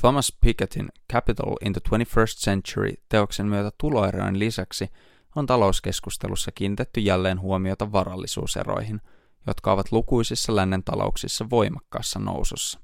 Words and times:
Thomas 0.00 0.32
Pikettin 0.40 0.88
Capital 1.12 1.56
in 1.66 1.72
the 1.72 1.80
21st 1.90 2.38
Century 2.44 2.92
teoksen 3.08 3.46
myötä 3.46 3.70
tuloerojen 3.78 4.38
lisäksi 4.38 4.90
on 5.36 5.46
talouskeskustelussa 5.46 6.52
kiinnitetty 6.52 7.00
jälleen 7.00 7.40
huomiota 7.40 7.92
varallisuuseroihin, 7.92 9.00
jotka 9.46 9.72
ovat 9.72 9.92
lukuisissa 9.92 10.56
lännen 10.56 10.84
talouksissa 10.84 11.50
voimakkaassa 11.50 12.18
nousussa. 12.18 12.80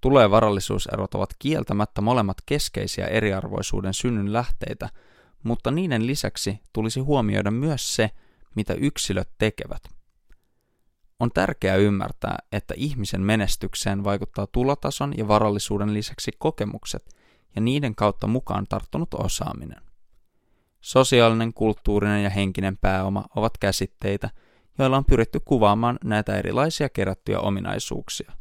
Tulo- 0.00 0.20
ja 0.20 0.30
varallisuuserot 0.30 1.14
ovat 1.14 1.30
kieltämättä 1.38 2.00
molemmat 2.00 2.36
keskeisiä 2.46 3.06
eriarvoisuuden 3.06 3.94
synnyn 3.94 4.32
lähteitä, 4.32 4.88
mutta 5.42 5.70
niiden 5.70 6.06
lisäksi 6.06 6.60
tulisi 6.72 7.00
huomioida 7.00 7.50
myös 7.50 7.96
se, 7.96 8.10
mitä 8.54 8.74
yksilöt 8.74 9.28
tekevät. 9.38 9.82
On 11.24 11.30
tärkeää 11.34 11.76
ymmärtää, 11.76 12.38
että 12.52 12.74
ihmisen 12.76 13.20
menestykseen 13.20 14.04
vaikuttaa 14.04 14.46
tulotason 14.46 15.14
ja 15.18 15.28
varallisuuden 15.28 15.94
lisäksi 15.94 16.32
kokemukset 16.38 17.16
ja 17.54 17.60
niiden 17.60 17.94
kautta 17.94 18.26
mukaan 18.26 18.66
tarttunut 18.68 19.14
osaaminen. 19.14 19.82
Sosiaalinen, 20.80 21.54
kulttuurinen 21.54 22.24
ja 22.24 22.30
henkinen 22.30 22.78
pääoma 22.78 23.24
ovat 23.36 23.58
käsitteitä, 23.58 24.30
joilla 24.78 24.96
on 24.96 25.04
pyritty 25.04 25.40
kuvaamaan 25.44 25.98
näitä 26.04 26.36
erilaisia 26.36 26.88
kerättyjä 26.88 27.40
ominaisuuksia. 27.40 28.32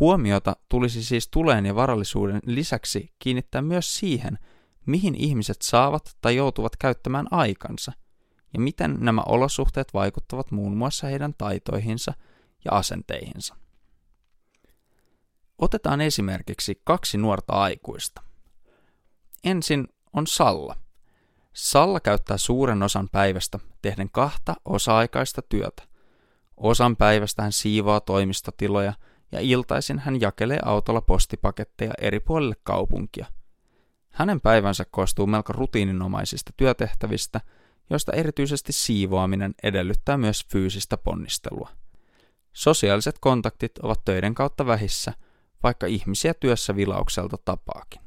Huomiota 0.00 0.56
tulisi 0.68 1.04
siis 1.04 1.28
tuleen 1.28 1.66
ja 1.66 1.74
varallisuuden 1.74 2.40
lisäksi 2.46 3.12
kiinnittää 3.18 3.62
myös 3.62 3.98
siihen, 3.98 4.38
mihin 4.86 5.14
ihmiset 5.14 5.62
saavat 5.62 6.16
tai 6.20 6.36
joutuvat 6.36 6.76
käyttämään 6.76 7.26
aikansa– 7.30 7.92
ja 8.54 8.60
miten 8.60 8.96
nämä 9.00 9.22
olosuhteet 9.26 9.94
vaikuttavat 9.94 10.50
muun 10.50 10.76
muassa 10.76 11.06
heidän 11.06 11.34
taitoihinsa 11.38 12.14
ja 12.64 12.72
asenteihinsa. 12.72 13.56
Otetaan 15.58 16.00
esimerkiksi 16.00 16.80
kaksi 16.84 17.18
nuorta 17.18 17.52
aikuista. 17.52 18.22
Ensin 19.44 19.88
on 20.12 20.26
Salla. 20.26 20.76
Salla 21.52 22.00
käyttää 22.00 22.38
suuren 22.38 22.82
osan 22.82 23.08
päivästä 23.12 23.58
tehden 23.82 24.10
kahta 24.10 24.54
osa-aikaista 24.64 25.42
työtä. 25.42 25.82
Osan 26.56 26.96
päivästä 26.96 27.42
hän 27.42 27.52
siivoaa 27.52 28.00
toimistotiloja 28.00 28.92
ja 29.32 29.40
iltaisin 29.40 29.98
hän 29.98 30.20
jakelee 30.20 30.58
autolla 30.64 31.00
postipaketteja 31.00 31.92
eri 32.00 32.20
puolille 32.20 32.56
kaupunkia. 32.62 33.26
Hänen 34.10 34.40
päivänsä 34.40 34.84
koostuu 34.90 35.26
melko 35.26 35.52
rutiininomaisista 35.52 36.52
työtehtävistä– 36.56 37.40
joista 37.90 38.12
erityisesti 38.12 38.72
siivoaminen 38.72 39.54
edellyttää 39.62 40.16
myös 40.16 40.46
fyysistä 40.52 40.96
ponnistelua. 40.96 41.70
Sosiaaliset 42.52 43.18
kontaktit 43.20 43.78
ovat 43.78 44.04
töiden 44.04 44.34
kautta 44.34 44.66
vähissä, 44.66 45.12
vaikka 45.62 45.86
ihmisiä 45.86 46.34
työssä 46.34 46.76
vilaukselta 46.76 47.36
tapaakin. 47.44 48.00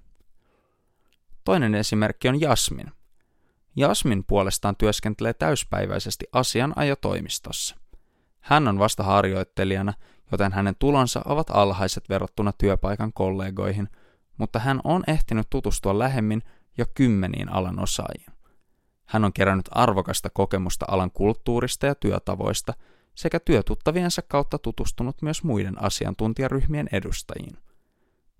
Toinen 1.44 1.76
esimerkki 1.76 2.30
on 2.30 2.42
Jasmin. 2.42 2.92
Jasmin 3.76 4.24
puolestaan 4.24 4.76
työskentelee 4.76 5.34
täyspäiväisesti 5.34 6.26
asianajotoimistossa. 6.32 7.76
Hän 8.40 8.68
on 8.68 8.80
vasta 8.80 9.04
harjoittelijana, 9.04 9.94
joten 10.32 10.54
hänen 10.54 10.76
tulonsa 10.80 11.22
ovat 11.26 11.50
alhaiset 11.50 12.10
verrattuna 12.10 12.52
työpaikan 12.52 13.14
kollegoihin, 13.14 13.90
mutta 14.38 14.60
hän 14.60 14.82
on 14.84 15.04
ehtinyt 15.08 15.50
tutustua 15.50 16.00
lähemmin 16.00 16.42
jo 16.78 16.86
kymmeniin 16.94 17.50
alan 17.50 17.80
osaajiin. 17.80 18.37
Hän 19.08 19.26
on 19.26 19.34
kerännyt 19.34 19.70
arvokasta 19.72 20.30
kokemusta 20.30 20.86
alan 20.90 21.12
kulttuurista 21.12 21.86
ja 21.86 21.96
työtavoista 21.96 22.74
sekä 23.16 23.40
työtuttaviensa 23.40 24.22
kautta 24.22 24.58
tutustunut 24.58 25.22
myös 25.22 25.44
muiden 25.44 25.82
asiantuntijaryhmien 25.82 26.90
edustajiin. 26.92 27.58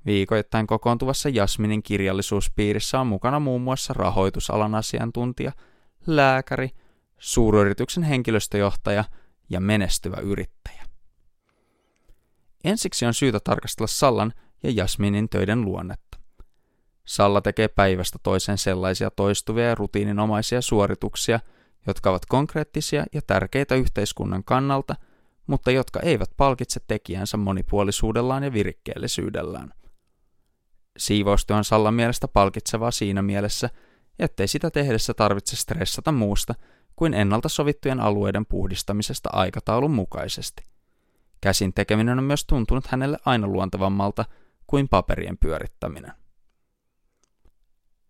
Viikoittain 0.06 0.68
kokoontuvassa 0.68 1.30
Jasminin 1.30 1.84
kirjallisuuspiirissä 1.84 3.00
on 3.00 3.08
mukana 3.08 3.40
muun 3.40 3.62
muassa 3.62 3.94
rahoitusalan 3.94 4.76
asiantuntija, 4.76 5.52
lääkäri, 6.08 6.70
suuryrityksen 7.18 8.04
henkilöstöjohtaja 8.04 9.04
ja 9.50 9.60
menestyvä 9.60 10.18
yrittäjä. 10.18 10.84
Ensiksi 12.64 13.06
on 13.06 13.14
syytä 13.14 13.40
tarkastella 13.40 13.88
Sallan 13.88 14.34
ja 14.64 14.72
Jasminin 14.72 15.30
töiden 15.30 15.62
luonnetta. 15.62 16.07
Salla 17.08 17.42
tekee 17.42 17.68
päivästä 17.68 18.20
toiseen 18.24 18.58
sellaisia 18.58 19.12
toistuvia 19.12 19.66
ja 19.66 19.76
rutiininomaisia 19.76 20.62
suorituksia, 20.62 21.40
jotka 21.88 22.10
ovat 22.10 22.26
konkreettisia 22.26 23.06
ja 23.14 23.22
tärkeitä 23.28 23.76
yhteiskunnan 23.76 24.44
kannalta, 24.44 24.96
mutta 25.48 25.72
jotka 25.72 26.00
eivät 26.00 26.30
palkitse 26.38 26.80
tekijänsä 26.88 27.38
monipuolisuudellaan 27.38 28.44
ja 28.44 28.54
virikkeellisyydellään. 28.54 29.74
Siivoustyö 30.98 31.56
on 31.56 31.64
Sallan 31.64 31.94
mielestä 31.94 32.28
palkitsevaa 32.28 32.92
siinä 32.92 33.22
mielessä, 33.22 33.70
ettei 34.20 34.48
sitä 34.48 34.72
tehdessä 34.72 35.14
tarvitse 35.14 35.56
stressata 35.56 36.12
muusta 36.12 36.56
kuin 36.96 37.14
ennalta 37.14 37.50
sovittujen 37.50 38.00
alueiden 38.00 38.46
puhdistamisesta 38.46 39.30
aikataulun 39.34 39.92
mukaisesti. 39.92 40.64
Käsin 41.42 41.74
tekeminen 41.74 42.18
on 42.18 42.24
myös 42.24 42.46
tuntunut 42.46 42.88
hänelle 42.88 43.18
aina 43.26 43.48
luontevammalta 43.48 44.26
kuin 44.68 44.90
paperien 44.90 45.38
pyörittäminen. 45.38 46.14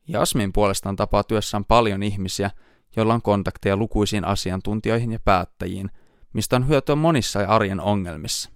Jasmin 0.07 0.53
puolestaan 0.53 0.95
tapaa 0.95 1.23
työssään 1.23 1.65
paljon 1.65 2.03
ihmisiä, 2.03 2.51
joilla 2.95 3.13
on 3.13 3.21
kontakteja 3.21 3.77
lukuisiin 3.77 4.25
asiantuntijoihin 4.25 5.11
ja 5.11 5.19
päättäjiin, 5.19 5.91
mistä 6.33 6.55
on 6.55 6.67
hyötyä 6.67 6.95
monissa 6.95 7.39
arjen 7.39 7.81
ongelmissa. 7.81 8.49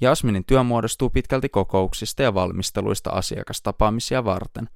Jasminin 0.00 0.44
työ 0.44 0.62
muodostuu 0.62 1.10
pitkälti 1.10 1.48
kokouksista 1.48 2.22
ja 2.22 2.34
valmisteluista 2.34 3.10
asiakastapaamisia 3.10 4.24
varten. 4.24 4.68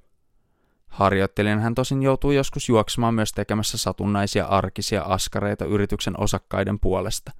Harjoittelijan 0.87 1.59
hän 1.59 1.75
tosin 1.75 2.03
joutuu 2.03 2.31
joskus 2.31 2.69
juoksemaan 2.69 3.13
myös 3.13 3.31
tekemässä 3.31 3.77
satunnaisia 3.77 4.45
arkisia 4.45 5.01
askareita 5.01 5.65
yrityksen 5.65 6.19
osakkaiden 6.19 6.79
puolesta. 6.79 7.31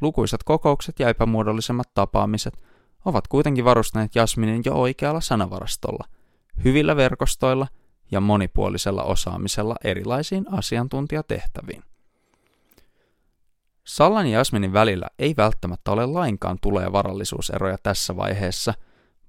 Lukuisat 0.00 0.42
kokoukset 0.42 1.00
ja 1.00 1.08
epämuodollisemmat 1.08 1.94
tapaamiset 1.94 2.62
ovat 3.04 3.28
kuitenkin 3.28 3.64
varustaneet 3.64 4.14
Jasminin 4.14 4.62
jo 4.64 4.74
oikealla 4.74 5.20
sanavarastolla– 5.20 6.04
hyvillä 6.64 6.96
verkostoilla 6.96 7.66
ja 8.10 8.20
monipuolisella 8.20 9.02
osaamisella 9.02 9.76
erilaisiin 9.84 10.44
asiantuntijatehtäviin. 10.52 11.82
Sallan 13.84 14.26
ja 14.26 14.38
Jasminin 14.38 14.72
välillä 14.72 15.06
ei 15.18 15.34
välttämättä 15.36 15.92
ole 15.92 16.06
lainkaan 16.06 16.58
tulee 16.62 16.92
varallisuuseroja 16.92 17.78
tässä 17.82 18.16
vaiheessa, 18.16 18.74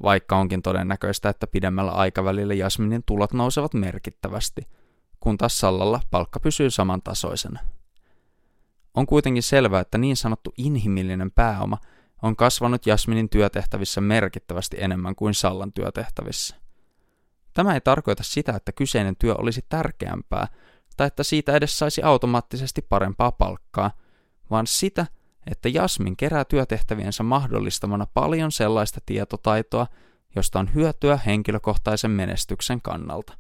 vaikka 0.04 0.38
onkin 0.38 0.62
todennäköistä, 0.62 1.30
että 1.30 1.48
pidemmällä 1.48 1.92
aikavälillä 1.92 2.54
Jasminin 2.54 3.04
tulot 3.06 3.34
nousevat 3.34 3.74
merkittävästi, 3.74 4.62
kun 5.20 5.38
taas 5.38 5.60
Sallalla 5.60 6.02
palkka 6.12 6.40
pysyy 6.40 6.70
samantasoisena. 6.70 7.60
On 8.94 9.06
kuitenkin 9.06 9.44
selvää, 9.44 9.82
että 9.82 9.98
niin 9.98 10.18
sanottu 10.18 10.54
inhimillinen 10.58 11.32
pääoma 11.32 11.78
on 12.22 12.36
kasvanut 12.36 12.86
Jasminin 12.86 13.30
työtehtävissä 13.30 14.02
merkittävästi 14.02 14.78
enemmän 14.80 15.16
kuin 15.16 15.34
Sallan 15.34 15.74
työtehtävissä. 15.74 16.63
Tämä 17.54 17.74
ei 17.74 17.82
tarkoita 17.82 18.24
sitä, 18.24 18.52
että 18.56 18.72
kyseinen 18.72 19.16
työ 19.16 19.36
olisi 19.36 19.66
tärkeämpää 19.70 20.48
tai 20.98 21.08
että 21.08 21.24
siitä 21.24 21.56
edes 21.56 21.80
saisi 21.80 22.04
automaattisesti 22.04 22.82
parempaa 22.82 23.32
palkkaa, 23.32 23.92
vaan 24.52 24.68
sitä, 24.68 25.06
että 25.52 25.70
Jasmin 25.70 26.18
kerää 26.18 26.46
työtehtäviensä 26.46 27.24
mahdollistamana 27.24 28.08
paljon 28.14 28.52
sellaista 28.52 29.02
tietotaitoa, 29.06 29.88
josta 30.36 30.60
on 30.60 30.74
hyötyä 30.74 31.20
henkilökohtaisen 31.26 32.12
menestyksen 32.12 32.82
kannalta. 32.82 33.34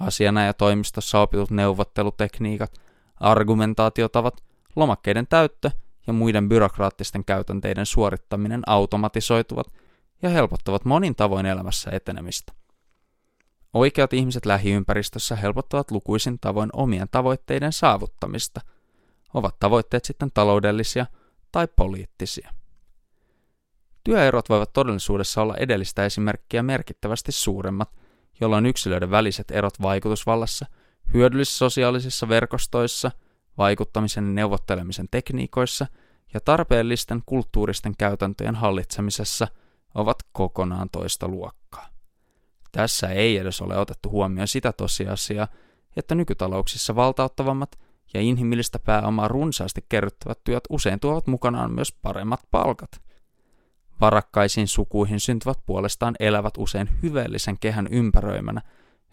Asiana 0.00 0.44
ja 0.44 0.54
toimistossa 0.54 1.20
opitut 1.20 1.50
neuvottelutekniikat, 1.50 2.80
argumentaatiotavat, 3.20 4.44
lomakkeiden 4.76 5.26
täyttö 5.26 5.70
ja 6.06 6.12
muiden 6.12 6.48
byrokraattisten 6.48 7.24
käytänteiden 7.24 7.86
suorittaminen 7.86 8.62
automatisoituvat 8.66 9.66
ja 10.22 10.30
helpottavat 10.30 10.84
monin 10.84 11.14
tavoin 11.14 11.46
elämässä 11.46 11.90
etenemistä. 11.90 12.52
Oikeat 13.76 14.12
ihmiset 14.12 14.46
lähiympäristössä 14.46 15.36
helpottavat 15.36 15.90
lukuisin 15.90 16.38
tavoin 16.40 16.70
omien 16.72 17.08
tavoitteiden 17.10 17.72
saavuttamista. 17.72 18.60
Ovat 19.34 19.58
tavoitteet 19.58 20.04
sitten 20.04 20.30
taloudellisia 20.34 21.06
tai 21.52 21.68
poliittisia. 21.76 22.50
Työerot 24.04 24.48
voivat 24.48 24.72
todellisuudessa 24.72 25.42
olla 25.42 25.56
edellistä 25.56 26.04
esimerkkiä 26.04 26.62
merkittävästi 26.62 27.32
suuremmat, 27.32 27.90
jolloin 28.40 28.66
yksilöiden 28.66 29.10
väliset 29.10 29.50
erot 29.50 29.82
vaikutusvallassa, 29.82 30.66
hyödyllisissä 31.14 31.58
sosiaalisissa 31.58 32.28
verkostoissa, 32.28 33.10
vaikuttamisen 33.58 34.24
ja 34.24 34.32
neuvottelemisen 34.32 35.08
tekniikoissa 35.10 35.86
ja 36.34 36.40
tarpeellisten 36.40 37.22
kulttuuristen 37.26 37.94
käytäntöjen 37.98 38.54
hallitsemisessa 38.54 39.48
ovat 39.94 40.18
kokonaan 40.32 40.90
toista 40.90 41.28
luokkaa. 41.28 41.95
Tässä 42.76 43.08
ei 43.08 43.36
edes 43.36 43.60
ole 43.62 43.78
otettu 43.78 44.10
huomioon 44.10 44.48
sitä 44.48 44.72
tosiasiaa, 44.72 45.48
että 45.96 46.14
nykytalouksissa 46.14 46.96
valtauttavammat 46.96 47.78
ja 48.14 48.20
inhimillistä 48.20 48.78
pääomaa 48.78 49.28
runsaasti 49.28 49.84
kerryttävät 49.88 50.38
työt 50.44 50.64
usein 50.70 51.00
tuovat 51.00 51.26
mukanaan 51.26 51.72
myös 51.72 51.92
paremmat 51.92 52.40
palkat. 52.50 52.90
Varakkaisiin 54.00 54.68
sukuihin 54.68 55.20
syntyvät 55.20 55.58
puolestaan 55.66 56.14
elävät 56.20 56.54
usein 56.58 56.88
hyveellisen 57.02 57.58
kehän 57.58 57.88
ympäröimänä, 57.90 58.62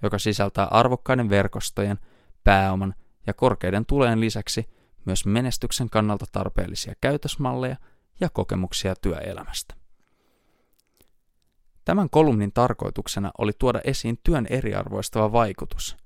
joka 0.01 0.19
sisältää 0.19 0.65
arvokkaiden 0.65 1.29
verkostojen, 1.29 1.99
pääoman 2.43 2.95
ja 3.27 3.33
korkeiden 3.33 3.85
tulojen 3.85 4.19
lisäksi 4.19 4.69
myös 5.05 5.25
menestyksen 5.25 5.89
kannalta 5.89 6.25
tarpeellisia 6.31 6.93
käytösmalleja 7.01 7.75
ja 8.19 8.29
kokemuksia 8.29 8.95
työelämästä. 8.95 9.82
Tämän 11.93 12.09
kolumnin 12.09 12.53
tarkoituksena 12.53 13.31
oli 13.37 13.51
tuoda 13.59 13.81
esiin 13.83 14.19
työn 14.23 14.47
eriarvoistava 14.49 15.31
vaikutus. 15.31 15.97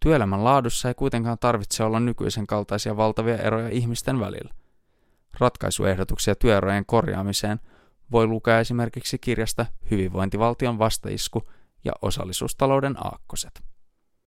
Työelämän 0.00 0.44
laadussa 0.44 0.88
ei 0.88 0.94
kuitenkaan 0.94 1.38
tarvitse 1.38 1.84
olla 1.84 2.00
nykyisen 2.00 2.46
kaltaisia 2.46 2.96
valtavia 2.96 3.36
eroja 3.36 3.68
ihmisten 3.68 4.20
välillä. 4.20 4.54
Ratkaisuehdotuksia 5.38 6.34
työerojen 6.34 6.86
korjaamiseen 6.86 7.60
voi 8.12 8.26
lukea 8.26 8.60
esimerkiksi 8.60 9.18
kirjasta 9.18 9.66
Hyvinvointivaltion 9.90 10.78
vastaisku 10.78 11.50
ja 11.84 11.92
osallisuustalouden 12.02 12.94
aakkoset. 13.04 13.62